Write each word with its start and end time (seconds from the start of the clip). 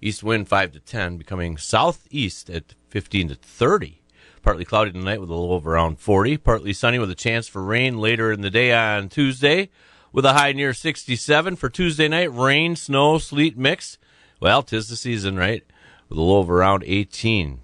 East 0.00 0.22
wind 0.22 0.48
5 0.48 0.72
to 0.72 0.80
10, 0.80 1.18
becoming 1.18 1.58
southeast 1.58 2.48
at 2.48 2.74
15 2.88 3.28
to 3.28 3.34
30. 3.34 4.00
Partly 4.42 4.64
cloudy 4.64 4.92
tonight 4.92 5.20
with 5.20 5.30
a 5.30 5.34
low 5.34 5.54
of 5.54 5.66
around 5.66 5.98
40. 5.98 6.38
Partly 6.38 6.72
sunny 6.72 6.98
with 6.98 7.10
a 7.10 7.16
chance 7.16 7.46
for 7.46 7.62
rain 7.62 7.98
later 7.98 8.32
in 8.32 8.40
the 8.40 8.50
day 8.50 8.72
on 8.72 9.08
Tuesday 9.08 9.70
with 10.12 10.24
a 10.24 10.34
high 10.34 10.52
near 10.52 10.72
67 10.72 11.56
for 11.56 11.68
Tuesday 11.68 12.08
night. 12.08 12.32
Rain, 12.32 12.76
snow, 12.76 13.18
sleet 13.18 13.58
mix. 13.58 13.98
Well, 14.40 14.62
tis 14.62 14.88
the 14.88 14.96
season, 14.96 15.36
right? 15.36 15.64
With 16.08 16.18
a 16.18 16.22
low 16.22 16.40
of 16.40 16.50
around 16.50 16.84
18. 16.86 17.60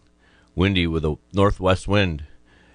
Windy 0.59 0.89
with 0.89 1.05
a 1.05 1.17
northwest 1.33 1.87
wind 1.87 2.25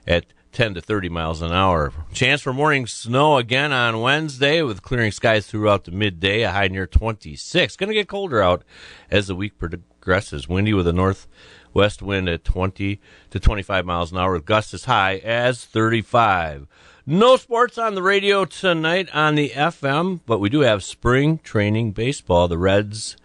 at 0.08 0.28
10 0.54 0.76
to 0.76 0.82
30 0.82 1.10
miles 1.10 1.41
an 1.41 1.52
hour. 1.52 1.91
Chance 2.14 2.41
for 2.41 2.54
morning 2.54 2.88
snow 2.88 3.36
again 3.36 3.74
on 3.74 4.00
Wednesday 4.00 4.62
with 4.62 4.82
clearing 4.82 5.12
skies 5.12 5.48
throughout 5.48 5.84
the 5.84 5.91
midday, 5.91 6.44
a 6.44 6.52
high 6.52 6.70
near 6.70 6.88
26. 6.88 7.76
Going 7.76 7.90
to 7.90 7.94
get 7.94 8.07
colder 8.07 8.41
out 8.41 8.63
as 9.12 9.27
the 9.27 9.35
week 9.35 9.57
progresses. 9.57 10.48
Windy 10.48 10.74
with 10.74 10.88
a 10.88 10.94
northwest 10.94 12.02
wind 12.02 12.30
at 12.30 12.46
20 12.46 13.02
to 13.32 13.40
25 13.40 13.85
miles 13.85 14.13
an 14.13 14.18
hour 14.18 14.32
with 14.32 14.46
gusts 14.46 14.74
as 14.74 14.85
high 14.85 15.18
as 15.18 15.66
35. 15.66 16.68
No 17.05 17.35
sports 17.35 17.77
on 17.77 17.96
the 17.96 18.02
radio 18.02 18.46
tonight 18.46 19.13
on 19.13 19.35
the 19.35 19.50
FM, 19.50 20.22
but 20.26 20.40
we 20.40 20.48
do 20.48 20.62
have 20.62 20.85
spring 20.85 21.40
training 21.40 21.91
baseball. 21.91 22.48
The 22.48 22.57
Reds 22.57 23.18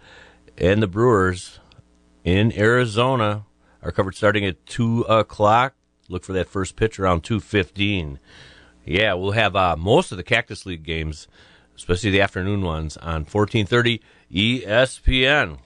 and 0.57 0.83
the 0.83 0.87
Brewers 0.87 1.59
in 2.25 2.51
Arizona 2.51 3.45
are 3.81 3.91
covered 3.91 4.15
starting 4.15 4.45
at 4.45 4.65
2 4.65 5.03
o'clock. 5.03 5.73
Look 6.07 6.23
for 6.23 6.33
that 6.33 6.49
first 6.49 6.75
pitch 6.75 6.99
around 6.99 7.23
2.15. 7.23 8.17
Yeah, 8.85 9.13
we'll 9.13 9.31
have 9.31 9.55
uh, 9.55 9.75
most 9.77 10.11
of 10.11 10.17
the 10.17 10.23
Cactus 10.23 10.65
League 10.65 10.83
games, 10.83 11.27
especially 11.75 12.09
the 12.09 12.21
afternoon 12.21 12.61
ones, 12.61 12.97
on 12.97 13.25
1430 13.25 14.01
ESPN. 14.33 15.59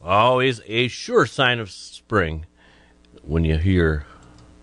Always 0.00 0.60
a 0.66 0.88
sure 0.88 1.26
sign 1.26 1.58
of 1.58 1.70
spring 1.70 2.46
when 3.22 3.44
you 3.44 3.58
hear 3.58 4.06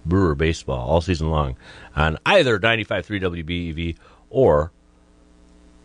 Brewer 0.06 0.36
baseball 0.36 0.88
all 0.88 1.02
season 1.02 1.30
long 1.30 1.58
on 1.96 2.18
either 2.26 2.60
95.3 2.60 3.22
WBEV 3.22 3.98
or 4.30 4.72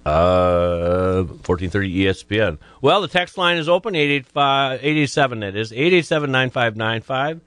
uh, 0.06 1.22
1430 1.22 1.94
ESPN. 2.04 2.58
Well, 2.80 3.00
the 3.00 3.08
text 3.08 3.36
line 3.36 3.56
is 3.58 3.68
open, 3.68 3.94
885, 3.94 4.80
887 4.80 5.40
that 5.40 5.56
is, 5.56 5.72
887-9595. 5.72 7.40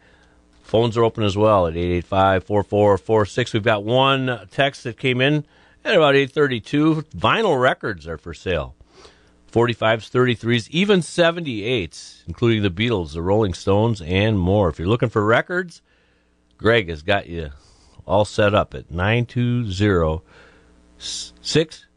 Phones 0.64 0.98
are 0.98 1.04
open 1.04 1.24
as 1.24 1.38
well 1.38 1.68
at 1.68 1.74
885-4446. 1.74 3.54
We've 3.54 3.64
got 3.64 3.84
one 3.84 4.48
text 4.52 4.84
that 4.84 4.98
came 4.98 5.22
in 5.22 5.46
at 5.84 5.96
about 5.96 6.16
832. 6.16 7.04
Vinyl 7.16 7.60
records 7.60 8.08
are 8.08 8.18
for 8.18 8.34
sale. 8.34 8.76
45s, 9.52 10.10
33s, 10.10 10.68
even 10.70 11.02
78s, 11.02 12.24
including 12.28 12.64
the 12.64 12.72
Beatles, 12.72 13.14
the 13.14 13.22
Rolling 13.22 13.54
Stones, 13.54 14.02
and 14.02 14.40
more. 14.40 14.70
If 14.70 14.80
you're 14.80 14.88
looking 14.88 15.10
for 15.10 15.24
records, 15.24 15.84
Greg 16.58 16.90
has 16.90 17.04
got 17.04 17.28
you 17.28 17.52
all 18.08 18.26
set 18.26 18.56
up 18.56 18.74
at 18.74 18.90
920 18.90 20.24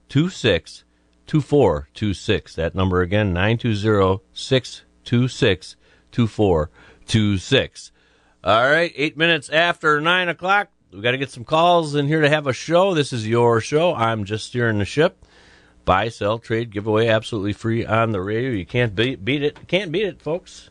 626 0.08 0.84
2426. 1.26 2.54
That 2.54 2.74
number 2.74 3.00
again, 3.00 3.32
920 3.32 4.22
626 4.32 5.76
2426. 6.12 7.92
All 8.44 8.70
right, 8.70 8.92
eight 8.94 9.16
minutes 9.16 9.50
after 9.50 10.00
nine 10.00 10.28
o'clock. 10.28 10.68
We 10.92 11.00
got 11.00 11.10
to 11.10 11.18
get 11.18 11.30
some 11.30 11.44
calls 11.44 11.96
in 11.96 12.06
here 12.06 12.20
to 12.20 12.28
have 12.28 12.46
a 12.46 12.52
show. 12.52 12.94
This 12.94 13.12
is 13.12 13.26
your 13.26 13.60
show. 13.60 13.94
I'm 13.94 14.24
just 14.24 14.46
steering 14.46 14.78
the 14.78 14.84
ship. 14.84 15.24
Buy, 15.84 16.08
sell, 16.08 16.38
trade, 16.38 16.70
giveaway, 16.70 17.08
absolutely 17.08 17.52
free 17.52 17.84
on 17.84 18.12
the 18.12 18.20
radio. 18.20 18.50
You 18.50 18.64
can't 18.64 18.94
beat, 18.94 19.24
beat 19.24 19.42
it. 19.42 19.66
Can't 19.66 19.90
beat 19.90 20.06
it, 20.06 20.22
folks. 20.22 20.70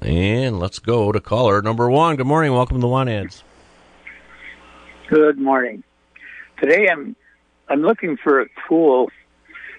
And 0.00 0.58
let's 0.58 0.78
go 0.78 1.12
to 1.12 1.20
caller 1.20 1.60
number 1.60 1.90
one. 1.90 2.16
Good 2.16 2.26
morning. 2.26 2.52
Welcome 2.52 2.78
to 2.78 2.80
the 2.80 2.88
Want 2.88 3.10
Ads. 3.10 3.44
Good 5.08 5.38
morning. 5.38 5.84
Today 6.58 6.88
I'm 6.90 7.14
I'm 7.68 7.82
looking 7.82 8.16
for 8.16 8.40
a 8.40 8.46
tool 8.68 9.10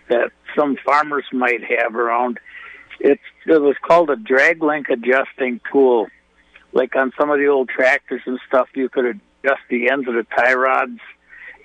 that 0.09 0.31
some 0.57 0.77
farmers 0.85 1.25
might 1.31 1.61
have 1.63 1.95
around. 1.95 2.39
It's 2.99 3.21
it 3.45 3.61
was 3.61 3.75
called 3.81 4.09
a 4.09 4.15
drag 4.15 4.63
link 4.63 4.87
adjusting 4.89 5.61
tool. 5.71 6.07
Like 6.73 6.95
on 6.95 7.13
some 7.17 7.29
of 7.29 7.39
the 7.39 7.47
old 7.47 7.69
tractors 7.69 8.21
and 8.25 8.39
stuff, 8.47 8.67
you 8.75 8.89
could 8.89 9.05
adjust 9.05 9.61
the 9.69 9.89
ends 9.89 10.07
of 10.07 10.15
the 10.15 10.25
tie 10.35 10.53
rods. 10.53 10.99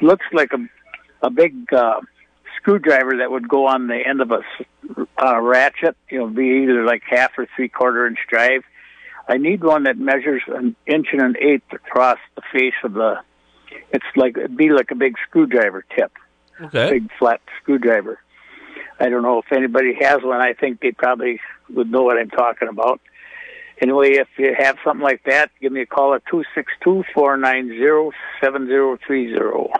It 0.00 0.02
looks 0.02 0.26
like 0.32 0.52
a 0.52 1.26
a 1.26 1.30
big 1.30 1.72
uh, 1.72 2.00
screwdriver 2.56 3.18
that 3.18 3.30
would 3.30 3.48
go 3.48 3.66
on 3.66 3.86
the 3.86 3.98
end 4.06 4.20
of 4.20 4.30
a 4.30 4.40
uh, 5.22 5.40
ratchet. 5.40 5.96
Know, 6.10 6.28
be 6.28 6.62
either 6.62 6.84
like 6.84 7.02
half 7.08 7.32
or 7.38 7.46
three 7.56 7.68
quarter 7.68 8.06
inch 8.06 8.18
drive. 8.28 8.62
I 9.28 9.36
need 9.36 9.62
one 9.62 9.84
that 9.84 9.96
measures 9.96 10.42
an 10.48 10.74
inch 10.86 11.08
and 11.12 11.22
an 11.22 11.36
eighth 11.40 11.72
across 11.72 12.18
the 12.34 12.42
face 12.52 12.74
of 12.84 12.94
the. 12.94 13.20
It's 13.92 14.04
like 14.16 14.36
it'd 14.36 14.56
be 14.56 14.70
like 14.70 14.90
a 14.90 14.94
big 14.94 15.16
screwdriver 15.26 15.84
tip. 15.96 16.12
Okay. 16.60 16.90
Big 16.90 17.10
flat 17.18 17.40
screwdriver. 17.60 18.18
I 18.98 19.08
don't 19.08 19.22
know 19.22 19.38
if 19.38 19.50
anybody 19.50 19.96
has 20.00 20.22
one. 20.22 20.40
I 20.40 20.52
think 20.52 20.80
they 20.80 20.92
probably 20.92 21.40
would 21.70 21.90
know 21.90 22.02
what 22.02 22.18
I'm 22.18 22.30
talking 22.30 22.68
about. 22.68 23.00
Anyway, 23.80 24.12
if 24.12 24.28
you 24.36 24.54
have 24.58 24.76
something 24.84 25.02
like 25.02 25.22
that, 25.24 25.50
give 25.60 25.72
me 25.72 25.80
a 25.80 25.86
call 25.86 26.14
at 26.14 26.22
two 26.30 26.44
six 26.54 26.70
two 26.82 27.02
four 27.14 27.38
nine 27.38 27.68
zero 27.68 28.12
seven 28.40 28.66
zero 28.66 28.98
three 29.06 29.30
zero. 29.30 29.72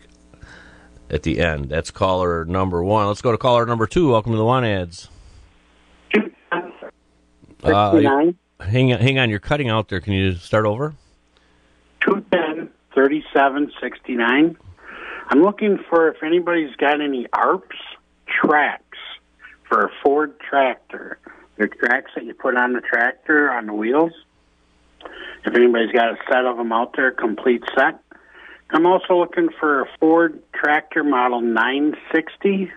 at 1.09 1.23
the 1.23 1.39
end. 1.39 1.69
That's 1.69 1.91
caller 1.91 2.45
number 2.45 2.83
one. 2.83 3.07
Let's 3.07 3.21
go 3.21 3.31
to 3.31 3.37
caller 3.37 3.65
number 3.65 3.85
two. 3.85 4.09
Welcome 4.11 4.31
to 4.31 4.37
the 4.37 4.45
want 4.45 4.65
ads. 4.65 5.09
Uh, 7.63 7.99
hang 8.59 8.93
on, 8.93 8.99
hang 8.99 9.19
on. 9.19 9.29
You're 9.29 9.39
cutting 9.39 9.69
out 9.69 9.89
there. 9.89 9.99
Can 9.99 10.13
you 10.13 10.35
start 10.35 10.65
over? 10.65 10.93
two 11.99 12.23
ten, 12.31 12.69
thirty-seven, 12.95 13.71
sixty-nine. 13.81 14.55
I'm 15.29 15.41
looking 15.41 15.77
for 15.89 16.07
if 16.07 16.23
anybody's 16.23 16.73
got 16.77 17.01
any 17.01 17.27
ARPS 17.33 17.75
tracks 18.27 18.97
for 19.67 19.85
a 19.85 19.91
Ford 20.01 20.39
tractor. 20.39 21.19
They're 21.57 21.67
tracks 21.67 22.11
that 22.15 22.23
you 22.23 22.33
put 22.33 22.55
on 22.55 22.73
the 22.73 22.81
tractor 22.81 23.51
on 23.51 23.65
the 23.65 23.73
wheels. 23.73 24.13
If 25.45 25.55
anybody's 25.55 25.91
got 25.91 26.11
a 26.11 26.17
set 26.29 26.45
of 26.45 26.57
them 26.57 26.71
out 26.71 26.95
there, 26.95 27.11
complete 27.11 27.63
set. 27.77 27.99
I'm 28.69 28.85
also 28.85 29.15
looking 29.17 29.49
for 29.59 29.81
a 29.81 29.85
Ford 29.99 30.41
tractor 30.53 31.03
model 31.03 31.39
960 31.41 32.71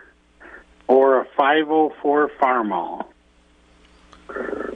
or 0.86 1.20
a 1.20 1.24
504 1.36 2.30
Farmall. 2.40 3.06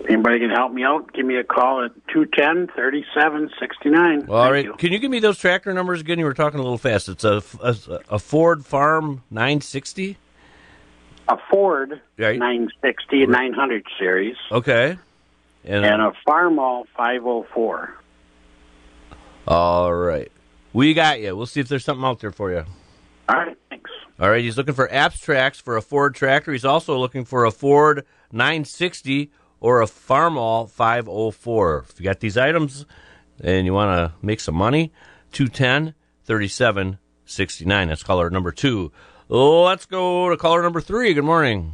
Anybody 0.09 0.41
can 0.41 0.51
help 0.51 0.73
me 0.73 0.83
out? 0.85 1.13
Give 1.13 1.25
me 1.25 1.37
a 1.37 1.45
call 1.45 1.85
at 1.85 1.93
210 2.09 2.67
3769. 2.75 4.27
Well, 4.27 4.43
all 4.43 4.51
right. 4.51 4.77
Can 4.77 4.93
you 4.93 4.99
give 4.99 5.11
me 5.11 5.21
those 5.21 5.39
tractor 5.39 5.73
numbers 5.73 6.01
again? 6.01 6.19
You 6.19 6.25
were 6.25 6.35
talking 6.35 6.59
a 6.59 6.63
little 6.63 6.79
fast. 6.79 7.09
It's 7.09 7.25
a, 7.25 7.43
a, 7.63 7.77
a 8.11 8.19
Ford 8.19 8.67
Farm 8.67 9.23
960. 9.31 10.17
A 11.29 11.39
Ford 11.51 12.01
Right. 12.19 12.39
960 12.39 13.27
900 13.27 13.87
series 13.99 14.37
Okay. 14.53 14.99
And, 15.65 15.85
and 15.85 16.03
a 16.03 16.13
Farmall 16.27 16.85
504. 16.97 17.95
all 19.47 19.95
right. 19.95 20.31
We 20.73 20.93
got 20.93 21.21
you. 21.21 21.37
We'll 21.37 21.47
see 21.47 21.61
if 21.61 21.69
there's 21.69 21.85
something 21.85 22.05
out 22.05 22.21
there 22.21 22.33
for 22.33 22.51
you. 22.51 22.65
All 23.29 23.37
right, 23.37 23.57
thanks. 23.71 23.91
All 24.21 24.29
right. 24.29 24.43
He's 24.43 24.57
looking 24.57 24.75
for 24.75 24.89
ARPS 24.89 25.21
tracks 25.21 25.61
for 25.61 25.77
a 25.77 25.83
Ford 25.83 26.15
tractor. 26.15 26.53
He's 26.53 26.65
also 26.65 26.99
looking 26.99 27.25
for 27.25 27.45
a 27.45 27.51
Ford 27.51 28.05
960 28.33 29.31
or 29.61 29.81
a 29.81 29.87
Farmall 29.87 30.69
504. 30.69 31.87
If 31.89 32.01
you 32.01 32.05
got 32.05 32.21
these 32.21 32.37
items 32.37 32.85
and 33.41 33.65
you 33.65 33.73
want 33.73 33.97
to 33.97 34.27
make 34.27 34.41
some 34.41 34.55
money, 34.55 34.93
210 35.33 35.95
37 36.25 36.99
69. 37.27 37.89
That's 37.89 38.03
caller 38.03 38.29
number 38.29 38.53
two. 38.53 38.93
Let's 39.29 39.87
go 39.87 40.29
to 40.29 40.37
caller 40.37 40.63
number 40.63 40.81
three. 40.81 41.15
Good 41.15 41.25
morning. 41.25 41.73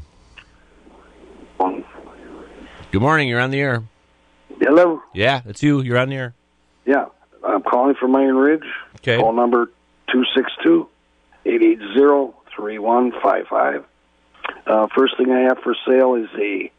Good 2.91 3.03
morning. 3.03 3.29
You're 3.29 3.41
on 3.41 3.51
the 3.51 3.61
air. 3.61 3.85
Hello. 4.61 5.01
Yeah, 5.15 5.43
it's 5.47 5.63
you. 5.63 5.81
You're 5.81 5.99
on 5.99 6.09
the 6.09 6.17
air. 6.17 6.35
Yeah, 6.85 7.07
I'm 7.45 7.63
calling 7.63 7.95
from 7.95 8.17
Iron 8.17 8.37
Ridge. 8.37 8.65
Okay. 8.97 9.17
Call 9.17 9.33
number 9.33 9.71
two 10.13 10.25
six 10.35 10.51
two 10.65 10.89
eight 11.47 11.63
eight 11.63 11.79
zero 11.95 12.35
three 12.55 12.79
one 12.79 13.13
five 13.23 13.47
five. 13.49 13.85
Uh, 14.67 14.89
first 14.97 15.17
thing 15.17 15.31
I 15.31 15.41
have 15.43 15.59
for 15.63 15.77
sale 15.87 16.17
is 16.17 16.29
a 16.37 16.71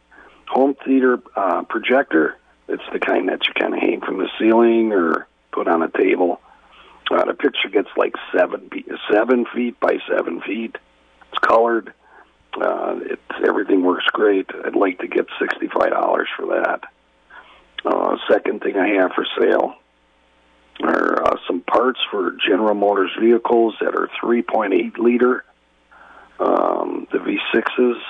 home 0.48 0.76
theater 0.86 1.22
uh, 1.36 1.64
projector. 1.64 2.38
It's 2.68 2.84
the 2.92 3.00
kind 3.00 3.30
that 3.30 3.48
you 3.48 3.54
kind 3.54 3.74
of 3.74 3.80
hang 3.80 4.02
from 4.02 4.18
the 4.18 4.30
ceiling 4.38 4.92
or 4.92 5.28
put 5.54 5.68
on 5.68 5.82
a 5.82 5.90
table. 5.90 6.42
Uh, 7.10 7.26
the 7.26 7.34
picture 7.34 7.70
gets 7.70 7.90
like 7.98 8.16
seven 8.36 8.70
feet, 8.70 8.88
seven 9.12 9.46
feet 9.54 9.80
by 9.80 9.98
seven 10.10 10.42
feet. 10.42 10.78
It's 11.30 11.40
colored. 11.40 11.94
Uh, 12.54 13.00
it's 13.04 13.22
everything 13.46 13.82
works 13.84 14.06
great. 14.12 14.50
I'd 14.66 14.76
like 14.76 15.00
to 15.00 15.08
get 15.08 15.26
sixty 15.40 15.68
five 15.68 15.92
dollars 15.92 16.28
for 16.36 16.48
that. 16.48 16.84
Uh, 17.86 18.18
second 18.30 18.62
thing 18.62 18.71
I 18.82 18.88
have 19.02 19.12
for 19.14 19.26
sale 19.40 19.76
are 20.84 21.24
uh, 21.24 21.38
some 21.48 21.62
parts 21.62 22.00
for 22.10 22.36
General 22.48 22.74
Motors 22.74 23.12
vehicles 23.20 23.76
that 23.80 23.94
are 23.96 24.10
3.8 24.24 24.98
liter. 24.98 25.46
Um, 26.40 27.08
the 27.12 27.20
V6s. 27.20 28.02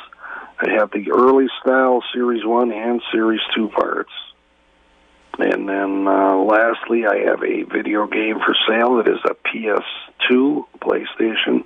I 0.59 0.71
have 0.77 0.91
the 0.91 1.11
early 1.11 1.47
style 1.61 2.01
Series 2.13 2.45
1 2.45 2.71
and 2.71 3.01
Series 3.11 3.41
2 3.55 3.69
parts. 3.69 4.11
And 5.37 5.67
then 5.67 6.07
uh, 6.07 6.37
lastly, 6.37 7.05
I 7.05 7.17
have 7.29 7.43
a 7.43 7.63
video 7.63 8.07
game 8.07 8.39
for 8.39 8.55
sale 8.67 8.97
that 8.97 9.07
is 9.07 9.19
a 9.25 9.33
PS2 9.33 10.65
PlayStation 10.79 11.65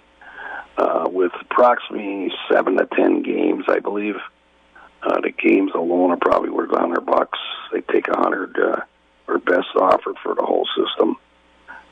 uh, 0.78 1.08
with 1.12 1.34
approximately 1.42 2.32
7 2.52 2.78
to 2.78 2.88
10 2.96 3.22
games, 3.22 3.66
I 3.68 3.80
believe. 3.80 4.16
Uh, 5.04 5.22
the 5.22 5.32
games 5.32 5.72
alone 5.76 6.12
are 6.12 6.18
probably 6.18 6.50
worth 6.50 6.72
hundred 6.72 7.06
bucks. 7.06 7.38
They 7.72 7.82
take 7.82 8.08
hundred 8.10 8.58
uh, 8.58 8.82
or 9.28 9.40
best 9.40 9.68
offer 9.80 10.14
for 10.24 10.36
the 10.36 10.44
whole 10.44 10.68
system, 10.78 11.16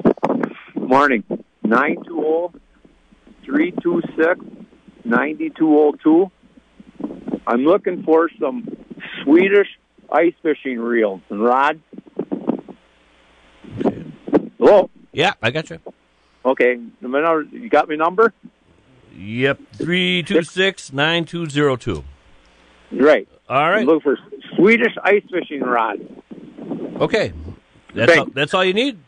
Morning. 0.75 1.42
920 1.73 2.59
326 3.45 4.39
9202. 5.05 6.31
I'm 7.47 7.65
looking 7.65 8.03
for 8.03 8.29
some 8.39 8.77
Swedish 9.23 9.67
ice 10.11 10.35
fishing 10.43 10.79
reels 10.79 11.21
and 11.29 11.43
rods. 11.43 11.79
Hello? 14.59 14.91
Yeah, 15.11 15.33
I 15.41 15.49
got 15.49 15.71
you. 15.71 15.79
Okay. 16.45 16.77
You 17.01 17.69
got 17.69 17.89
my 17.89 17.95
number? 17.95 18.31
Yep, 19.17 19.59
326-9202. 19.77 22.03
Right. 22.91 23.27
All 23.49 23.69
right. 23.69 23.79
I'm 23.79 23.87
looking 23.87 24.01
for 24.01 24.19
Swedish 24.55 24.93
ice 25.03 25.23
fishing 25.31 25.61
rods. 25.61 26.03
Okay. 27.01 27.33
That's 27.95 28.15
all, 28.17 28.25
that's 28.25 28.53
all 28.53 28.63
you 28.63 28.73
need? 28.73 28.99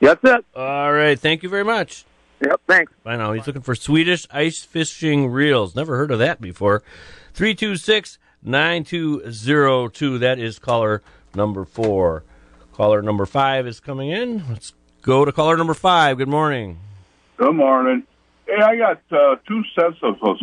That's 0.00 0.20
it. 0.24 0.44
All 0.54 0.92
right. 0.92 1.18
Thank 1.18 1.42
you 1.42 1.48
very 1.48 1.64
much. 1.64 2.04
Yep. 2.42 2.60
Thanks. 2.66 2.92
Bye 3.04 3.16
now. 3.16 3.32
He's 3.32 3.46
looking 3.46 3.62
for 3.62 3.74
Swedish 3.74 4.26
ice 4.30 4.62
fishing 4.62 5.28
reels. 5.28 5.76
Never 5.76 5.96
heard 5.96 6.10
of 6.10 6.18
that 6.20 6.40
before. 6.40 6.82
326 7.34 8.18
9202. 8.42 10.18
That 10.18 10.38
is 10.38 10.58
caller 10.58 11.02
number 11.34 11.64
four. 11.64 12.24
Caller 12.72 13.02
number 13.02 13.26
five 13.26 13.66
is 13.66 13.78
coming 13.78 14.10
in. 14.10 14.48
Let's 14.48 14.72
go 15.02 15.24
to 15.26 15.32
caller 15.32 15.56
number 15.56 15.74
five. 15.74 16.16
Good 16.16 16.28
morning. 16.28 16.78
Good 17.36 17.54
morning. 17.54 18.04
Hey, 18.46 18.62
I 18.62 18.76
got 18.76 19.02
uh, 19.12 19.36
two 19.46 19.62
sets 19.74 19.96
of 20.02 20.18
those 20.20 20.42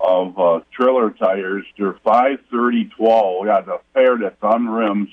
of 0.00 0.38
uh, 0.38 0.60
trailer 0.72 1.10
tires. 1.10 1.64
They're 1.78 1.96
five 2.04 2.38
thirty 2.50 2.90
twelve. 2.96 3.42
I 3.42 3.46
got 3.46 3.68
a 3.68 3.78
pair 3.94 4.18
that's 4.18 4.42
on 4.42 4.68
rims. 4.68 5.10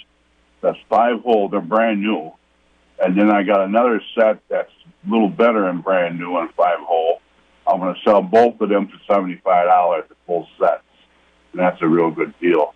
That's 0.62 0.78
five 0.90 1.22
hole. 1.22 1.50
They're 1.50 1.62
brand 1.62 2.02
new. 2.02 2.32
And 3.04 3.18
then 3.18 3.30
I 3.30 3.44
got 3.44 3.62
another 3.62 4.02
set 4.16 4.40
that's 4.50 4.72
a 5.06 5.10
little 5.10 5.30
better 5.30 5.68
and 5.68 5.84
brand 5.84 6.18
new 6.20 6.36
on 6.36 6.50
five 6.54 6.80
hole. 6.80 7.22
I'm 7.68 7.80
going 7.80 7.94
to 7.94 8.02
sell 8.04 8.22
both 8.22 8.60
of 8.62 8.70
them 8.70 8.88
for 8.88 9.14
seventy 9.14 9.40
five 9.44 9.68
dollars 9.68 10.06
the 10.10 10.16
full 10.26 10.48
sets, 10.60 10.84
and 11.52 11.62
that's 11.62 11.82
a 11.82 11.88
real 11.88 12.12
good 12.12 12.34
deal. 12.40 12.74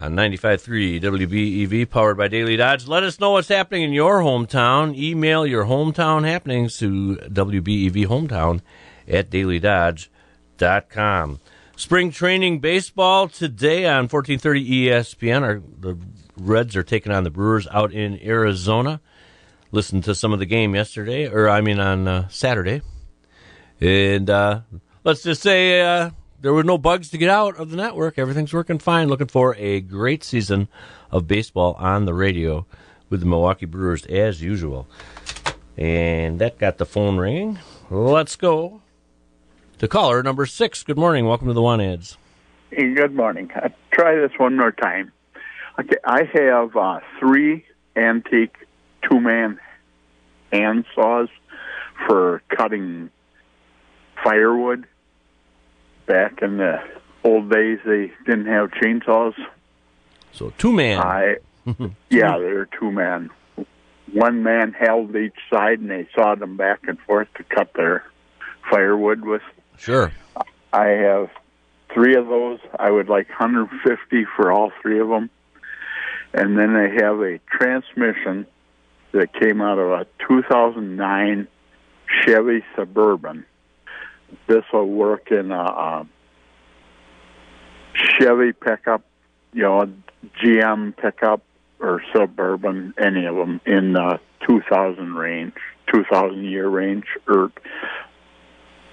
on 0.00 0.14
95.3 0.14 1.00
WBEV, 1.00 1.90
powered 1.90 2.16
by 2.16 2.28
Daily 2.28 2.56
Dodge. 2.56 2.86
Let 2.86 3.02
us 3.02 3.18
know 3.20 3.32
what's 3.32 3.48
happening 3.48 3.82
in 3.82 3.92
your 3.92 4.20
hometown. 4.20 4.96
Email 4.96 5.46
your 5.46 5.64
hometown 5.64 6.24
happenings 6.24 6.78
to 6.78 7.16
WBEV 7.16 8.06
Hometown 8.06 8.62
at 9.06 9.28
dailydodge.com. 9.30 11.40
Spring 11.76 12.10
training 12.10 12.60
baseball 12.60 13.28
today 13.28 13.84
on 13.86 14.08
1430 14.08 14.70
ESPN. 14.70 15.42
Our, 15.42 15.60
the 15.80 15.98
Reds 16.36 16.76
are 16.76 16.82
taking 16.82 17.12
on 17.12 17.24
the 17.24 17.30
Brewers 17.30 17.66
out 17.70 17.92
in 17.92 18.20
Arizona. 18.22 19.00
Listened 19.74 20.04
to 20.04 20.14
some 20.14 20.34
of 20.34 20.38
the 20.38 20.44
game 20.44 20.74
yesterday, 20.74 21.26
or 21.26 21.48
I 21.48 21.62
mean 21.62 21.80
on 21.80 22.06
uh, 22.06 22.28
Saturday. 22.28 22.82
And 23.80 24.28
uh, 24.28 24.60
let's 25.02 25.22
just 25.22 25.40
say 25.40 25.80
uh, 25.80 26.10
there 26.42 26.52
were 26.52 26.62
no 26.62 26.76
bugs 26.76 27.08
to 27.10 27.18
get 27.18 27.30
out 27.30 27.56
of 27.56 27.70
the 27.70 27.78
network. 27.78 28.18
Everything's 28.18 28.52
working 28.52 28.78
fine. 28.78 29.08
Looking 29.08 29.28
for 29.28 29.56
a 29.56 29.80
great 29.80 30.24
season 30.24 30.68
of 31.10 31.26
baseball 31.26 31.72
on 31.78 32.04
the 32.04 32.12
radio 32.12 32.66
with 33.08 33.20
the 33.20 33.26
Milwaukee 33.26 33.64
Brewers 33.64 34.04
as 34.04 34.42
usual. 34.42 34.86
And 35.78 36.38
that 36.38 36.58
got 36.58 36.76
the 36.76 36.84
phone 36.84 37.16
ringing. 37.16 37.58
Let's 37.88 38.36
go 38.36 38.82
to 39.78 39.88
caller 39.88 40.22
number 40.22 40.44
six. 40.44 40.82
Good 40.82 40.98
morning. 40.98 41.26
Welcome 41.26 41.48
to 41.48 41.54
the 41.54 41.62
Want 41.62 41.80
Ads. 41.80 42.18
Hey, 42.70 42.92
good 42.92 43.14
morning. 43.14 43.50
Uh, 43.54 43.70
try 43.90 44.16
this 44.16 44.32
one 44.36 44.54
more 44.54 44.72
time. 44.72 45.12
Okay, 45.78 45.96
I 46.04 46.24
have 46.34 46.76
uh, 46.76 47.00
three 47.18 47.64
antique 47.96 48.56
two-man 49.08 49.58
hand 50.52 50.84
saws 50.94 51.28
for 52.06 52.42
cutting 52.48 53.10
firewood. 54.22 54.86
Back 56.06 56.42
in 56.42 56.56
the 56.58 56.82
old 57.24 57.50
days, 57.50 57.78
they 57.84 58.12
didn't 58.26 58.46
have 58.46 58.70
chainsaws. 58.70 59.34
So 60.32 60.52
two 60.58 60.72
man. 60.72 60.98
I, 60.98 61.36
yeah, 62.10 62.38
they're 62.38 62.68
two 62.78 62.90
man. 62.90 63.30
One 64.12 64.42
man 64.42 64.72
held 64.72 65.14
each 65.16 65.36
side, 65.50 65.78
and 65.78 65.90
they 65.90 66.08
sawed 66.14 66.40
them 66.40 66.56
back 66.56 66.80
and 66.86 66.98
forth 67.00 67.28
to 67.36 67.44
cut 67.44 67.72
their 67.74 68.04
firewood 68.68 69.24
with. 69.24 69.42
Sure. 69.78 70.12
I 70.72 70.86
have 70.86 71.30
three 71.94 72.16
of 72.16 72.26
those. 72.26 72.58
I 72.78 72.90
would 72.90 73.08
like 73.08 73.28
150 73.28 74.26
for 74.36 74.52
all 74.52 74.72
three 74.82 75.00
of 75.00 75.08
them. 75.08 75.30
And 76.34 76.58
then 76.58 76.74
I 76.76 76.88
have 77.02 77.20
a 77.20 77.38
transmission 77.50 78.46
that 79.12 79.32
came 79.34 79.60
out 79.60 79.78
of 79.78 79.90
a 79.90 80.06
2009 80.28 81.48
Chevy 82.24 82.64
Suburban. 82.76 83.44
This 84.46 84.64
will 84.72 84.86
work 84.86 85.30
in 85.30 85.52
a, 85.52 85.62
a 85.62 86.06
Chevy 87.94 88.52
pickup, 88.52 89.02
you 89.52 89.62
know, 89.62 89.92
GM 90.42 90.96
pickup 90.96 91.42
or 91.80 92.02
Suburban, 92.14 92.94
any 92.98 93.26
of 93.26 93.36
them 93.36 93.60
in 93.66 93.92
the 93.92 94.20
2000 94.48 95.14
range, 95.14 95.54
2000 95.92 96.44
year 96.44 96.68
range, 96.68 97.04
or 97.28 97.52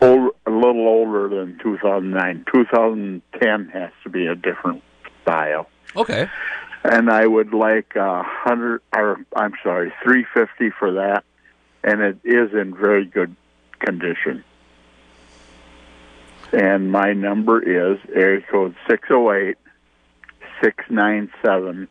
old, 0.02 0.32
a 0.46 0.52
little 0.52 0.88
older 0.88 1.30
than 1.30 1.60
2009. 1.64 2.46
2010 2.54 3.70
has 3.70 3.92
to 4.04 4.10
be 4.10 4.26
a 4.26 4.36
different 4.36 4.84
style. 5.22 5.70
Okay. 5.96 6.28
And 6.84 7.10
I 7.10 7.28
would 7.28 7.54
like 7.54 7.96
a 7.96 8.24
hundred, 8.24 8.82
or 8.96 9.18
I'm 9.36 9.54
sorry, 9.64 9.92
350 10.04 10.72
for 10.80 10.94
that, 10.94 11.24
and 11.84 12.02
it 12.02 12.18
is 12.24 12.54
in 12.54 12.76
very 12.76 13.06
good 13.06 13.36
condition. 13.80 14.44
And 16.52 16.92
my 16.92 17.14
number 17.14 17.62
is 17.62 18.00
area 18.14 18.42
code 18.50 18.76
608 18.90 19.58
697 20.64 21.88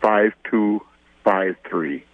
5253. 0.00 2.04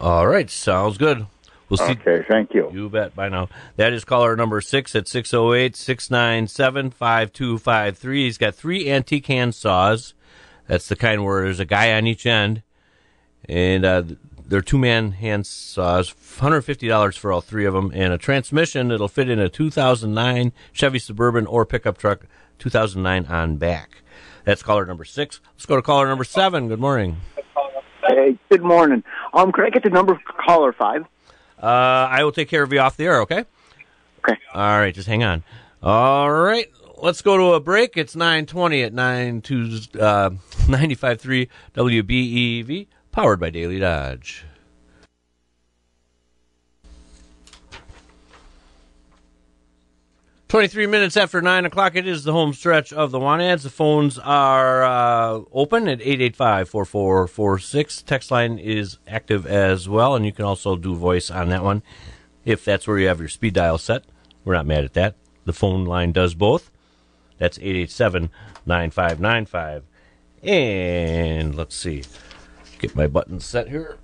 All 0.00 0.26
right. 0.26 0.50
Sounds 0.50 0.98
good. 0.98 1.26
We'll 1.68 1.78
see. 1.78 1.92
Okay, 1.92 2.24
thank 2.28 2.52
you. 2.52 2.70
You 2.72 2.88
bet. 2.88 3.16
Bye 3.16 3.28
now. 3.28 3.48
That 3.76 3.92
is 3.92 4.04
caller 4.04 4.36
number 4.36 4.60
six 4.60 4.94
at 4.94 5.08
608 5.08 5.76
697 5.76 6.90
5253. 6.90 8.24
He's 8.24 8.38
got 8.38 8.54
three 8.54 8.90
antique 8.90 9.26
hand 9.26 9.54
saws. 9.54 10.14
That's 10.66 10.88
the 10.88 10.96
kind 10.96 11.24
where 11.24 11.42
there's 11.42 11.60
a 11.60 11.64
guy 11.64 11.92
on 11.92 12.06
each 12.06 12.26
end. 12.26 12.62
And 13.48 13.84
uh, 13.84 14.02
they're 14.46 14.62
two 14.62 14.78
man 14.78 15.12
hand 15.12 15.46
saws, 15.46 16.12
$150 16.12 17.18
for 17.18 17.32
all 17.32 17.40
three 17.40 17.64
of 17.64 17.74
them. 17.74 17.90
And 17.94 18.12
a 18.12 18.18
transmission 18.18 18.88
that'll 18.88 19.08
fit 19.08 19.28
in 19.28 19.38
a 19.38 19.48
2009 19.48 20.52
Chevy 20.72 20.98
Suburban 20.98 21.46
or 21.46 21.66
pickup 21.66 21.98
truck, 21.98 22.26
2009 22.58 23.26
on 23.26 23.56
back. 23.56 24.02
That's 24.44 24.62
caller 24.62 24.84
number 24.84 25.04
six. 25.04 25.40
Let's 25.54 25.66
go 25.66 25.76
to 25.76 25.82
caller 25.82 26.06
number 26.06 26.24
seven. 26.24 26.68
Good 26.68 26.80
morning. 26.80 27.18
Hey, 28.06 28.38
good 28.50 28.62
morning. 28.62 29.02
Um, 29.32 29.52
could 29.52 29.64
I 29.64 29.70
get 29.70 29.82
the 29.82 29.90
number 29.90 30.14
for 30.14 30.32
caller 30.44 30.72
five? 30.72 31.06
Uh, 31.62 31.66
I 32.10 32.22
will 32.24 32.32
take 32.32 32.48
care 32.48 32.62
of 32.62 32.72
you 32.72 32.78
off 32.80 32.96
the 32.96 33.04
air, 33.04 33.20
okay? 33.22 33.44
Okay. 34.18 34.38
All 34.52 34.78
right, 34.78 34.94
just 34.94 35.08
hang 35.08 35.22
on. 35.22 35.42
All 35.82 36.30
right, 36.30 36.70
let's 37.04 37.20
go 37.20 37.36
to 37.36 37.52
a 37.52 37.60
break. 37.60 37.96
It's 37.96 38.16
920 38.16 38.82
at 38.82 38.94
92, 38.94 40.00
uh, 40.00 40.30
95.3 40.30 41.48
WBEV, 41.74 42.86
powered 43.12 43.38
by 43.38 43.50
Daily 43.50 43.78
Dodge. 43.78 44.46
Twenty-three 50.48 50.86
minutes 50.86 51.16
after 51.16 51.40
nine 51.42 51.64
o'clock, 51.64 51.96
it 51.96 52.06
is 52.06 52.22
the 52.22 52.30
home 52.30 52.52
stretch 52.52 52.92
of 52.92 53.10
the 53.10 53.18
want 53.18 53.42
ads. 53.42 53.64
The 53.64 53.70
phones 53.70 54.20
are 54.20 54.84
uh, 54.84 55.40
open 55.52 55.88
at 55.88 55.98
885-4446. 55.98 58.04
Text 58.04 58.30
line 58.30 58.58
is 58.58 58.98
active 59.08 59.46
as 59.46 59.88
well, 59.88 60.14
and 60.14 60.24
you 60.24 60.30
can 60.30 60.44
also 60.44 60.76
do 60.76 60.94
voice 60.94 61.28
on 61.28 61.48
that 61.48 61.64
one 61.64 61.82
if 62.44 62.64
that's 62.64 62.86
where 62.86 63.00
you 63.00 63.08
have 63.08 63.18
your 63.18 63.28
speed 63.28 63.54
dial 63.54 63.78
set. 63.78 64.04
We're 64.44 64.54
not 64.54 64.66
mad 64.66 64.84
at 64.84 64.92
that. 64.92 65.16
The 65.44 65.52
phone 65.52 65.86
line 65.86 66.12
does 66.12 66.34
both. 66.34 66.70
That's 67.44 67.58
887-9595. 67.58 69.82
And 70.42 71.54
let's 71.54 71.76
see. 71.76 72.04
Get 72.78 72.96
my 72.96 73.06
buttons 73.06 73.44
set 73.44 73.68
here. 73.68 73.98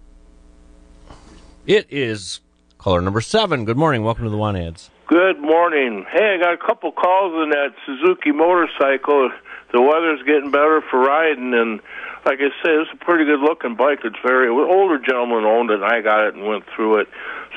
It 1.66 1.86
is 1.88 2.40
caller 2.76 3.00
number 3.00 3.22
seven. 3.22 3.64
Good 3.64 3.78
morning. 3.78 4.04
Welcome 4.04 4.24
to 4.24 4.30
the 4.30 4.36
want 4.36 4.58
ads. 4.58 4.90
Good 5.06 5.40
morning. 5.40 6.04
Hey, 6.12 6.36
I 6.38 6.42
got 6.42 6.52
a 6.52 6.58
couple 6.58 6.92
calls 6.92 7.32
on 7.32 7.48
that 7.48 7.70
Suzuki 7.86 8.32
motorcycle. 8.32 9.30
The 9.72 9.80
weather's 9.80 10.22
getting 10.26 10.50
better 10.50 10.82
for 10.90 11.00
riding, 11.00 11.54
and 11.54 11.80
like 12.26 12.40
I 12.40 12.50
say, 12.62 12.72
it's 12.72 12.90
a 12.92 12.96
pretty 13.02 13.24
good 13.24 13.40
looking 13.40 13.74
bike. 13.74 14.00
It's 14.04 14.18
very 14.22 14.48
an 14.48 14.52
older 14.52 14.98
gentleman 14.98 15.46
owned 15.46 15.70
it, 15.70 15.76
and 15.76 15.84
I 15.84 16.02
got 16.02 16.26
it 16.26 16.34
and 16.34 16.46
went 16.46 16.64
through 16.76 17.00
it, 17.00 17.08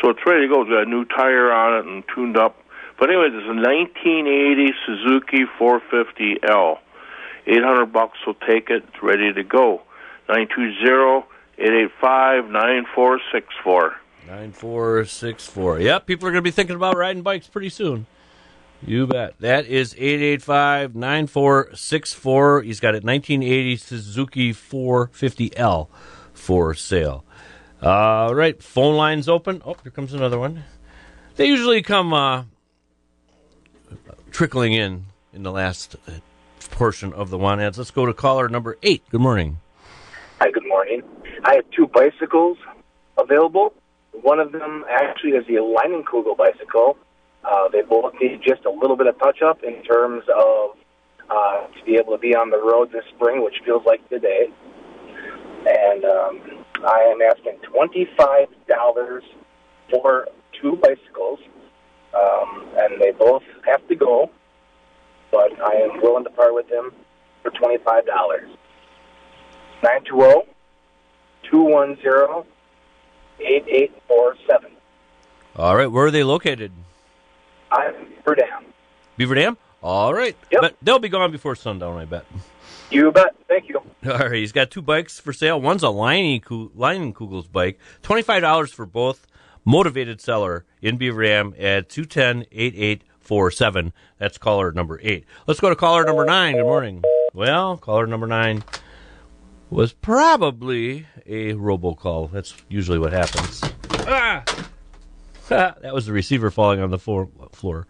so 0.02 0.12
it's 0.12 0.26
ready 0.26 0.48
to 0.48 0.50
go. 0.54 0.62
It's 0.62 0.70
got 0.70 0.84
a 0.84 0.90
new 0.90 1.04
tire 1.04 1.52
on 1.52 1.80
it 1.80 1.86
and 1.92 2.06
tuned 2.16 2.38
up. 2.38 2.63
But 3.04 3.10
anyways, 3.10 3.34
it's 3.34 3.44
a 3.44 3.54
1980 3.54 4.72
Suzuki 4.86 5.44
450L. 5.60 6.78
800 7.46 7.86
bucks 7.88 8.18
will 8.26 8.34
take 8.36 8.70
it. 8.70 8.86
It's 8.88 9.04
ready 9.04 9.34
to 9.34 9.44
go. 9.44 9.82
920 10.30 11.26
885 11.58 12.46
9464. 12.50 13.96
9464. 14.26 15.80
Yep, 15.82 16.06
people 16.06 16.30
are 16.30 16.32
going 16.32 16.42
to 16.42 16.48
be 16.48 16.52
thinking 16.52 16.78
about 16.78 16.96
riding 16.96 17.24
bikes 17.24 17.48
pretty 17.48 17.68
soon. 17.68 18.06
You 18.82 19.06
bet. 19.06 19.34
That 19.42 19.66
is 19.66 19.94
885 19.98 20.96
9464. 20.96 22.62
He's 22.62 22.80
got 22.80 22.96
a 22.96 23.04
1980 23.04 23.76
Suzuki 23.76 24.54
450L 24.54 25.90
for 26.32 26.74
sale. 26.74 27.26
All 27.82 28.34
right, 28.34 28.64
phone 28.64 28.96
lines 28.96 29.28
open. 29.28 29.62
Oh, 29.66 29.76
here 29.84 29.92
comes 29.92 30.14
another 30.14 30.40
one. 30.40 30.64
They 31.36 31.48
usually 31.48 31.82
come 31.82 32.14
uh, 32.14 32.44
trickling 34.32 34.74
in 34.74 35.06
in 35.34 35.44
the 35.44 35.52
last 35.52 35.96
uh, 36.08 36.12
portion 36.72 37.14
of 37.14 37.30
the 37.30 37.38
want 37.38 37.62
ads. 37.62 37.78
Let's 37.78 37.92
go 37.92 38.06
to 38.06 38.14
caller 38.14 38.48
number 38.50 38.78
eight. 38.84 39.04
Good 39.10 39.22
morning. 39.22 39.58
Hi, 40.40 40.52
good 40.52 40.68
morning. 40.68 41.04
I 41.44 41.56
have 41.56 41.66
two 41.72 41.88
bicycles 41.88 42.58
available. 43.18 43.74
One 44.22 44.40
of 44.40 44.52
them 44.52 44.86
actually 44.90 45.32
is 45.32 45.46
the 45.48 45.56
Leinenkugel 45.56 46.38
bicycle. 46.38 46.98
Uh, 47.44 47.68
they 47.70 47.82
both 47.82 48.14
need 48.22 48.42
just 48.42 48.64
a 48.66 48.70
little 48.70 48.96
bit 48.96 49.08
of 49.08 49.18
touch 49.20 49.42
up 49.42 49.64
in 49.64 49.84
terms 49.84 50.24
of 50.34 50.78
uh, 51.30 51.68
to 51.68 51.86
be 51.86 51.96
able 51.96 52.14
to 52.14 52.20
be 52.20 52.36
on 52.36 52.50
the 52.50 52.58
road 52.58 52.92
this 52.92 53.04
spring, 53.16 53.44
which 53.44 53.56
feels 53.66 53.86
like 53.86 54.08
today. 54.10 54.48
And 55.66 56.06
um, 56.06 56.66
I 56.86 57.00
am 57.12 57.22
asking 57.22 57.60
twenty-five 57.64 58.48
dollars 58.68 59.24
for 59.90 60.28
two 60.62 60.78
bicycles, 60.78 61.40
um, 62.16 62.68
and 62.78 63.02
they 63.02 63.12
both 63.12 63.44
have 63.66 63.88
to 63.88 63.96
go. 63.96 64.30
But 65.32 65.60
I 65.62 65.74
am 65.76 66.02
willing 66.02 66.24
to 66.26 66.30
part 66.30 66.54
with 66.54 66.70
them 66.70 66.92
for 67.42 67.52
twenty-five 67.52 68.06
dollars. 68.06 68.50
Nine 69.84 70.04
two 70.06 70.18
zero 70.20 70.44
two 71.50 71.62
one 71.64 71.98
zero. 72.02 72.46
8847. 73.40 74.72
All 75.56 75.76
right, 75.76 75.88
where 75.88 76.06
are 76.06 76.12
they 76.12 76.24
located? 76.24 76.72
I'm 77.72 77.94
Beaver 78.06 78.36
Dam. 78.36 78.66
Beaver 79.18 79.36
Dam? 79.36 79.58
All 79.82 80.14
right. 80.14 80.36
Yep. 80.52 80.62
But 80.62 80.76
they'll 80.82 81.00
be 81.00 81.10
gone 81.10 81.32
before 81.32 81.56
sundown, 81.56 81.98
I 81.98 82.06
bet. 82.06 82.26
You 82.90 83.12
bet. 83.12 83.36
Thank 83.48 83.70
you. 83.70 83.80
All 84.06 84.18
right, 84.18 84.34
he's 84.34 84.52
got 84.52 84.72
two 84.72 84.82
bikes 84.82 85.20
for 85.20 85.34
sale. 85.34 85.60
One's 85.60 85.84
a 85.84 85.90
Kugel's 86.40 87.48
bike, 87.48 87.80
$25 88.04 88.70
for 88.74 88.86
both. 88.86 89.28
Motivated 89.66 90.20
seller 90.20 90.66
in 90.82 90.98
Beaver 90.98 91.24
Dam 91.24 91.54
at 91.58 91.98
847. 91.98 93.94
That's 94.18 94.38
caller 94.38 94.72
number 94.74 95.00
eight. 95.02 95.26
Let's 95.48 95.60
go 95.60 95.70
to 95.70 95.76
caller 95.76 96.04
number 96.04 96.26
nine. 96.26 96.56
Good 96.56 96.64
morning. 96.64 97.04
Well, 97.34 97.78
caller 97.78 98.06
number 98.06 98.28
nine 98.28 98.64
was 99.70 99.94
probably 99.94 101.08
a 101.26 101.54
robocall. 101.54 102.30
That's 102.32 102.54
usually 102.68 103.00
what 103.00 103.14
happens. 103.14 103.64
Ah! 104.00 104.44
that 105.48 105.94
was 105.94 106.08
the 106.08 106.14
receiver 106.14 106.52
falling 106.52 106.82
on 106.82 106.92
the 106.92 107.00
floor. 107.00 107.30
floor. 107.54 107.88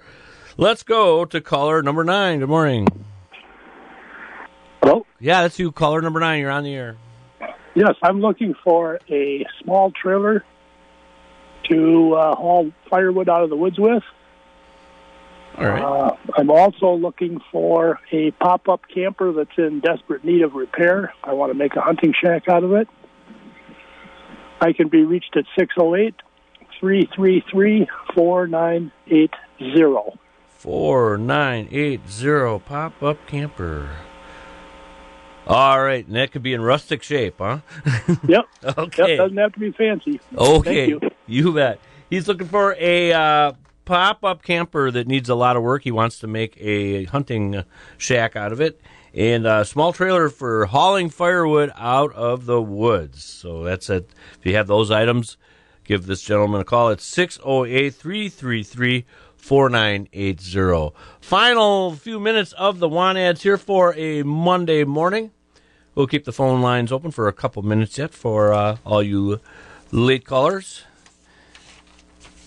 Let's 0.58 0.84
go 0.84 1.26
to 1.26 1.42
caller 1.42 1.82
number 1.82 2.04
nine. 2.04 2.40
Good 2.40 2.50
morning. 2.50 2.88
Hello? 4.82 5.06
Yeah, 5.20 5.42
that's 5.42 5.58
you, 5.58 5.72
caller 5.72 6.02
number 6.02 6.20
nine. 6.20 6.40
You're 6.40 6.52
on 6.52 6.64
the 6.64 6.76
air. 6.76 6.98
Yes, 7.74 7.96
I'm 8.04 8.22
looking 8.22 8.54
for 8.64 9.00
a 9.10 9.44
small 9.64 9.92
trailer 9.92 10.44
to 11.70 12.16
uh, 12.16 12.36
haul 12.36 12.72
firewood 12.90 13.30
out 13.30 13.44
of 13.44 13.50
the 13.50 13.56
woods 13.56 13.80
with. 13.80 14.04
All 15.58 15.66
right. 15.66 15.84
Uh, 15.84 16.16
I'm 16.36 16.50
also 16.50 16.94
looking 16.94 17.40
for 17.52 18.00
a 18.12 18.32
pop 18.32 18.68
up 18.68 18.82
camper 18.94 19.32
that's 19.32 19.58
in 19.58 19.82
desperate 19.82 20.26
need 20.26 20.42
of 20.42 20.54
repair. 20.54 21.14
I 21.24 21.34
want 21.34 21.52
to 21.52 21.58
make 21.58 21.76
a 21.76 21.82
hunting 21.82 22.14
shack 22.20 22.50
out 22.50 22.64
of 22.64 22.74
it. 22.74 22.88
I 24.62 24.74
can 24.74 24.88
be 24.88 25.04
reached 25.04 25.36
at 25.36 25.46
608 25.58 26.16
333 26.80 27.88
4980. 28.16 29.30
4980 30.48 32.60
pop 32.60 33.04
up 33.04 33.28
camper. 33.28 33.90
All 35.46 35.84
right, 35.84 36.08
and 36.08 36.16
that 36.16 36.32
could 36.32 36.42
be 36.42 36.54
in 36.54 36.62
rustic 36.62 37.04
shape, 37.04 37.36
huh? 37.38 37.60
Yep. 38.28 38.46
okay. 38.78 39.10
Yep, 39.10 39.18
doesn't 39.18 39.38
have 39.38 39.54
to 39.54 39.60
be 39.60 39.72
fancy. 39.72 40.22
Okay, 40.38 40.92
Thank 40.92 41.13
you. 41.28 41.54
bet. 41.54 41.80
He's 42.10 42.28
looking 42.28 42.48
for 42.48 42.76
a 42.80 43.12
uh, 43.12 43.54
pop-up 43.86 44.44
camper 44.44 44.92
that 44.92 45.08
needs 45.08 45.30
a 45.30 45.36
lot 45.36 45.58
of 45.58 45.64
work. 45.64 45.84
He 45.84 45.92
wants 45.92 46.20
to 46.20 46.28
make 46.28 46.56
a 46.60 47.06
hunting 47.06 47.64
shack 47.98 48.36
out 48.36 48.52
of 48.52 48.62
it, 48.62 48.80
and 49.14 49.48
a 49.48 49.66
small 49.66 49.94
trailer 49.94 50.30
for 50.30 50.66
hauling 50.66 51.10
firewood 51.10 51.72
out 51.76 52.14
of 52.14 52.46
the 52.46 52.62
woods. 52.62 53.24
So 53.24 53.64
that's 53.64 53.90
it. 53.90 54.10
If 54.40 54.46
you 54.46 54.56
have 54.56 54.68
those 54.68 54.92
items, 54.92 55.38
give 55.84 56.06
this 56.06 56.22
gentleman 56.22 56.62
a 56.62 56.66
call. 56.66 56.90
It's 56.90 57.06
608 57.06 57.94
333 57.94 59.06
4980. 59.38 60.96
Final 61.20 61.96
few 61.96 62.20
minutes 62.20 62.54
of 62.54 62.80
the 62.80 62.88
want 62.88 63.18
ads 63.18 63.44
here 63.44 63.58
for 63.58 63.94
a 63.96 64.24
Monday 64.24 64.84
morning. 64.84 65.32
We'll 65.96 66.08
keep 66.08 66.26
the 66.26 66.32
phone 66.32 66.62
lines 66.62 66.92
open 66.92 67.12
for 67.12 67.28
a 67.28 67.34
couple 67.34 67.62
minutes 67.62 67.98
yet 67.98 68.14
for 68.14 68.54
uh, 68.54 68.78
all 68.86 69.04
you 69.04 69.40
late 69.92 70.26
callers. 70.26 70.86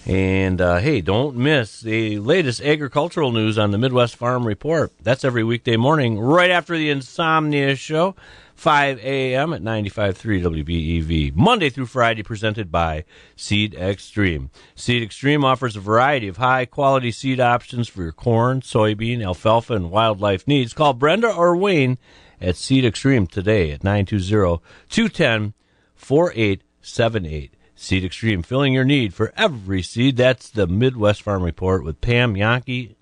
And 0.07 0.61
uh, 0.61 0.77
hey, 0.77 1.01
don't 1.01 1.35
miss 1.35 1.81
the 1.81 2.21
latest 2.21 2.61
agricultural 2.61 3.33
news 3.33 3.59
on 3.59 3.73
the 3.73 3.79
Midwest 3.79 4.15
Farm 4.15 4.47
Report. 4.47 4.93
That's 5.03 5.25
every 5.25 5.43
weekday 5.43 5.77
morning, 5.77 6.21
right 6.21 6.51
after 6.51 6.79
the 6.79 6.91
Insomnia 6.91 7.75
Show, 7.75 8.15
5 8.55 9.01
a.m. 9.01 9.53
at 9.53 9.63
95.3 9.63 10.65
WBEV. 10.65 11.35
Monday 11.35 11.71
through 11.71 11.87
Friday, 11.87 12.23
presented 12.23 12.71
by 12.71 13.05
Seed 13.35 13.75
Extreme. 13.75 14.51
Seed 14.77 15.03
Extreme 15.03 15.45
offers 15.45 15.75
a 15.75 15.81
variety 15.81 16.29
of 16.29 16.37
high 16.37 16.67
quality 16.67 17.11
seed 17.11 17.41
options 17.41 17.89
for 17.89 18.05
your 18.05 18.13
corn, 18.13 18.61
soybean, 18.61 19.25
alfalfa, 19.25 19.75
and 19.75 19.91
wildlife 19.91 20.47
needs. 20.47 20.73
Call 20.73 20.93
Brenda 20.93 21.35
or 21.35 21.57
Wayne 21.57 21.99
at 22.41 22.55
Seed 22.55 22.85
Extreme 22.85 23.27
today 23.27 23.73
at 23.73 23.83
920 23.83 24.63
210 24.89 25.53
4878. 25.97 27.56
Seed 27.79 28.05
Extreme, 28.05 28.43
filling 28.43 28.73
your 28.73 28.85
need 28.85 29.13
for 29.13 29.33
every 29.37 29.83
seed. 29.83 30.17
That's 30.17 30.49
the 30.49 30.67
Midwest 30.67 31.23
Farm 31.23 31.43
Report 31.43 31.85
with 31.85 32.01
Pam 32.01 32.35
Jahnke, 32.35 32.97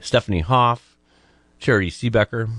Stephanie 0.00 0.40
Hoff, 0.40 0.96
Charity 1.60 1.90
Seebecker. 1.90 2.50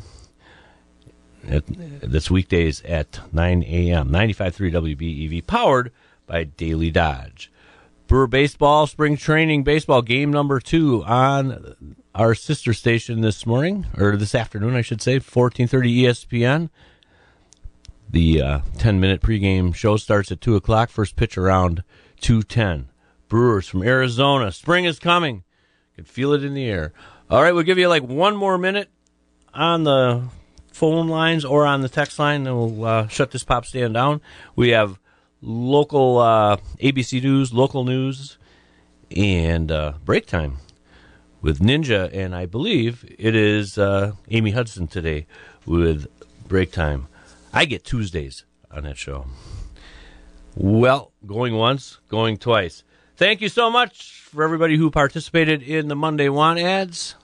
This 1.43 2.31
weekdays 2.31 2.81
at 2.83 3.19
9 3.31 3.63
a.m. 3.63 4.09
95.3 4.09 4.95
WBEV, 4.95 5.45
powered 5.45 5.91
by 6.25 6.45
Daily 6.45 6.89
Dodge. 6.89 7.51
Brewer 8.07 8.27
Baseball, 8.27 8.87
Spring 8.87 9.17
Training 9.17 9.63
Baseball, 9.63 10.01
game 10.01 10.31
number 10.31 10.59
two 10.59 11.03
on 11.03 11.95
our 12.15 12.33
sister 12.33 12.73
station 12.73 13.21
this 13.21 13.45
morning, 13.45 13.87
or 13.97 14.15
this 14.15 14.33
afternoon, 14.33 14.75
I 14.75 14.81
should 14.81 15.01
say, 15.01 15.15
1430 15.15 16.03
ESPN. 16.03 16.69
The 18.15 18.41
uh, 18.41 18.59
10 18.77 19.01
minute 19.01 19.21
pregame 19.21 19.75
show 19.75 19.97
starts 19.97 20.31
at 20.31 20.39
2 20.39 20.55
o'clock. 20.55 20.89
First 20.89 21.17
pitch 21.17 21.37
around 21.37 21.83
210. 22.21 22.87
Brewers 23.27 23.67
from 23.67 23.83
Arizona. 23.83 24.53
Spring 24.53 24.85
is 24.85 24.99
coming. 24.99 25.43
You 25.91 25.95
can 25.95 26.05
feel 26.05 26.31
it 26.31 26.41
in 26.41 26.53
the 26.53 26.63
air. 26.63 26.93
All 27.29 27.41
right, 27.41 27.51
we'll 27.51 27.63
give 27.63 27.77
you 27.77 27.89
like 27.89 28.03
one 28.03 28.37
more 28.37 28.57
minute 28.57 28.87
on 29.53 29.83
the 29.83 30.29
phone 30.71 31.09
lines 31.09 31.43
or 31.43 31.65
on 31.65 31.81
the 31.81 31.89
text 31.89 32.17
line, 32.17 32.47
and 32.47 32.57
we'll 32.57 32.85
uh, 32.85 33.07
shut 33.09 33.31
this 33.31 33.43
pop 33.43 33.65
stand 33.65 33.95
down. 33.95 34.21
We 34.55 34.69
have 34.69 34.97
local 35.41 36.19
uh, 36.19 36.55
ABC 36.81 37.21
News, 37.21 37.51
local 37.51 37.83
news, 37.83 38.37
and 39.13 39.69
uh, 39.69 39.95
break 40.05 40.25
time 40.25 40.59
with 41.41 41.59
Ninja, 41.59 42.09
and 42.13 42.33
I 42.33 42.45
believe 42.45 43.03
it 43.19 43.35
is 43.35 43.77
uh, 43.77 44.13
Amy 44.31 44.51
Hudson 44.51 44.87
today 44.87 45.27
with 45.65 46.07
break 46.47 46.71
time. 46.71 47.09
I 47.55 47.63
get 47.63 47.85
Tuesdays 47.85 48.43
on 48.69 48.83
that 48.83 48.97
show. 48.97 49.27
Well, 50.57 51.13
going 51.25 51.55
once, 51.55 51.99
going 52.09 52.35
twice. 52.35 52.83
Thank 53.15 53.39
you 53.39 53.47
so 53.47 53.69
much 53.69 54.11
for 54.11 54.43
everybody 54.43 54.75
who 54.75 54.91
participated 54.91 55.63
in 55.63 55.87
the 55.87 55.95
Monday 55.95 56.27
Want 56.27 56.59
ads. 56.59 57.15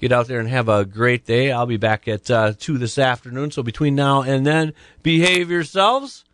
Get 0.00 0.10
out 0.10 0.26
there 0.26 0.40
and 0.40 0.48
have 0.48 0.68
a 0.68 0.84
great 0.84 1.24
day. 1.24 1.52
I'll 1.52 1.64
be 1.64 1.76
back 1.76 2.08
at 2.08 2.28
uh, 2.28 2.54
2 2.58 2.76
this 2.76 2.98
afternoon. 2.98 3.52
So 3.52 3.62
between 3.62 3.94
now 3.94 4.22
and 4.22 4.44
then, 4.44 4.74
behave 5.04 5.48
yourselves 5.48 6.24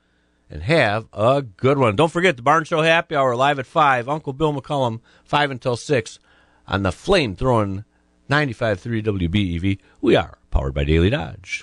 and 0.48 0.62
have 0.62 1.06
a 1.12 1.42
good 1.42 1.76
one. 1.76 1.96
Don't 1.96 2.12
forget 2.12 2.36
the 2.36 2.42
Barn 2.42 2.64
Show 2.64 2.80
Happy 2.80 3.14
Hour 3.14 3.36
live 3.36 3.58
at 3.58 3.66
5. 3.66 4.08
Uncle 4.08 4.32
Bill 4.32 4.54
McCullum, 4.54 5.00
5 5.24 5.50
until 5.50 5.76
6 5.76 6.18
on 6.66 6.82
the 6.82 6.92
flame 6.92 7.36
throwing 7.36 7.84
95.3 8.30 9.04
WBEV. 9.04 9.78
We 10.00 10.16
are 10.16 10.38
powered 10.50 10.72
by 10.72 10.84
Daily 10.84 11.10
Dodge. 11.10 11.62